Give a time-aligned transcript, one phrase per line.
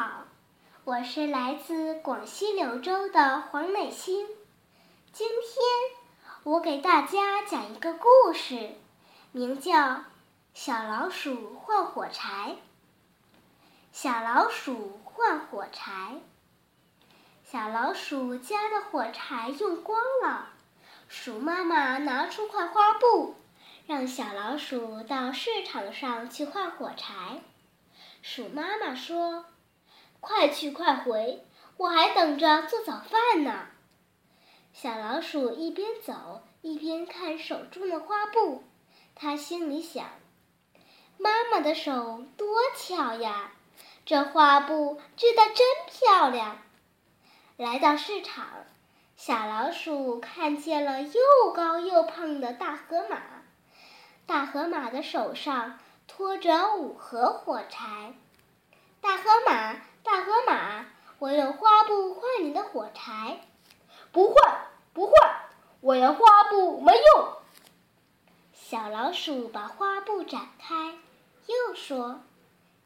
[0.00, 0.24] 好，
[0.84, 4.26] 我是来自广西柳州的黄美欣。
[5.12, 6.08] 今天
[6.42, 8.70] 我给大家讲一个故事，
[9.30, 9.76] 名叫
[10.54, 12.52] 《小老鼠换火柴》。
[13.92, 16.22] 小老鼠换火柴，
[17.44, 20.48] 小老鼠家的火柴用光了。
[21.08, 23.34] 鼠妈妈拿出块花布，
[23.86, 27.42] 让小老鼠到市场上去换火柴。
[28.22, 29.44] 鼠妈妈说。
[30.20, 31.44] 快去快回，
[31.76, 33.66] 我还等着做早饭呢。
[34.72, 38.62] 小老鼠一边走一边看手中的花布，
[39.14, 40.06] 它心里想：
[41.18, 43.52] 妈妈的手多巧呀，
[44.06, 46.58] 这花布织得真漂亮。
[47.56, 48.46] 来到市场，
[49.16, 53.20] 小老鼠看见了又高又胖的大河马，
[54.26, 58.14] 大河马的手上托着五盒火柴。
[59.00, 59.89] 大河马。
[60.02, 60.86] 大河马，
[61.18, 63.40] 我用花布换你的火柴。
[64.12, 65.14] 不换，不换，
[65.80, 67.28] 我要花布没用。
[68.52, 70.94] 小老鼠把花布展开，
[71.46, 72.20] 又说：“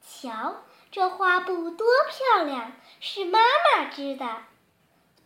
[0.07, 0.57] 瞧，
[0.91, 4.27] 这花布多漂亮，是妈妈织的。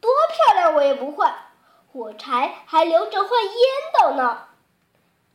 [0.01, 1.37] 多漂亮，我也不换。
[1.93, 3.55] 火柴还留着换烟
[3.99, 4.47] 斗呢。”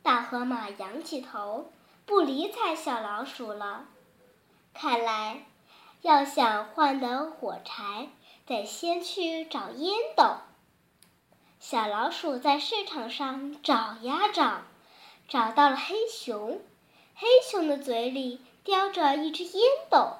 [0.02, 1.72] 大河马仰起头，
[2.06, 3.86] 不理睬小老鼠了。
[4.72, 5.46] 看来。
[6.04, 8.10] 要想换得火柴，
[8.44, 10.34] 得先去找烟斗。
[11.58, 14.60] 小老鼠在市场上找呀找，
[15.26, 16.60] 找到了黑熊。
[17.14, 20.18] 黑熊的嘴里叼着一只烟斗。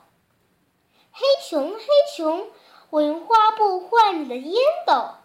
[1.13, 1.85] 黑熊，黑
[2.17, 2.49] 熊，
[2.89, 4.55] 我用花布换你的烟
[4.87, 5.17] 斗。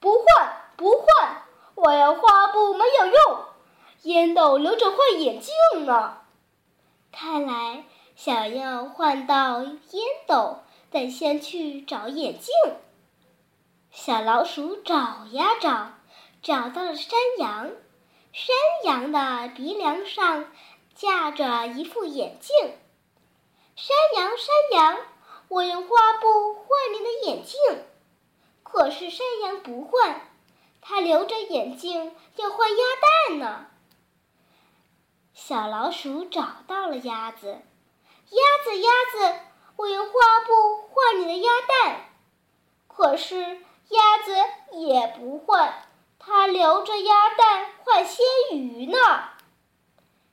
[0.00, 1.44] 不换，不换，
[1.76, 3.44] 我要花布没有用，
[4.02, 6.22] 烟斗留着换眼镜呢。
[7.12, 7.84] 看来。
[8.16, 12.52] 想要换到烟斗，得先去找眼镜。
[13.90, 15.92] 小老鼠找呀找，
[16.42, 17.70] 找到了山羊。
[18.32, 20.50] 山羊的鼻梁上
[20.94, 22.56] 架着一副眼镜。
[23.76, 24.98] 山羊，山羊，
[25.48, 27.58] 我用花布换你的眼镜。
[28.62, 30.22] 可是山羊不换，
[30.80, 32.84] 它留着眼镜要换鸭
[33.28, 33.66] 蛋呢。
[35.34, 37.60] 小老鼠找到了鸭子。
[38.30, 39.40] 鸭子，鸭子，
[39.76, 40.12] 我用花
[40.46, 42.10] 布换你的鸭蛋，
[42.88, 43.38] 可是
[43.88, 44.34] 鸭子
[44.72, 45.82] 也不换，
[46.18, 48.98] 它留着鸭蛋换鲜鱼呢。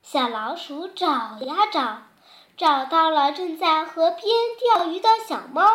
[0.01, 2.03] 小老鼠找呀找，
[2.57, 5.69] 找到了正在河边钓鱼的小猫。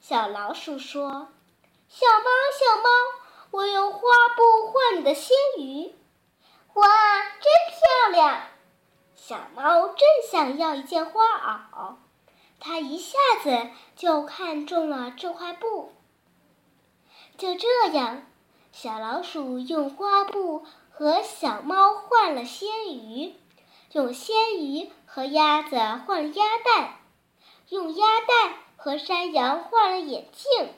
[0.00, 1.28] 小老鼠说
[1.88, 2.88] ：“小猫，小猫，
[3.50, 4.00] 我用花
[4.36, 5.94] 布换你的鲜鱼，
[6.74, 8.42] 哇，真漂亮！”
[9.28, 9.98] 小猫正
[10.30, 11.96] 想要一件花袄，
[12.60, 15.92] 它一下子就看中了这块布。
[17.36, 18.22] 就这样，
[18.72, 23.34] 小老鼠用花布和小猫换了鲜鱼，
[23.92, 26.96] 用鲜鱼和鸭子换了鸭蛋，
[27.68, 30.72] 用鸭蛋和山羊换了眼镜，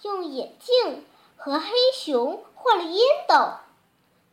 [0.00, 1.04] 用眼镜
[1.36, 3.34] 和黑熊换了烟斗。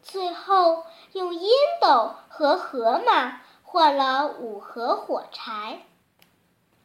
[0.04, 1.50] 最后，用烟
[1.82, 5.80] 斗和河马换了五盒火柴。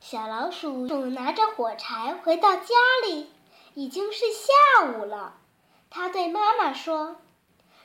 [0.01, 2.75] 小老鼠拿着火柴回到家
[3.05, 3.31] 里，
[3.75, 5.35] 已经是下午了。
[5.91, 7.17] 它对妈妈说：“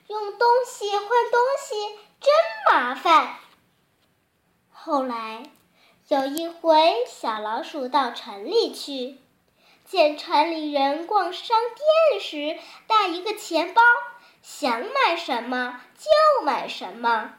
[0.07, 2.31] 用东西换东西真
[2.71, 3.35] 麻烦。”
[4.71, 5.49] 后来，
[6.09, 9.17] 有一回，小老鼠到城里去，
[9.83, 11.57] 见城里人逛商
[12.11, 13.81] 店时带一个钱包。
[14.43, 17.35] 想买什么就买什么，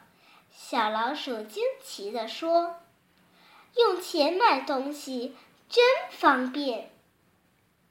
[0.51, 2.77] 小老鼠惊奇地说
[3.77, 5.37] ：“用钱买东西
[5.69, 6.91] 真方便。”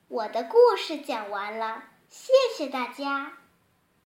[0.09, 3.44] 我的故事讲完了，谢谢大家。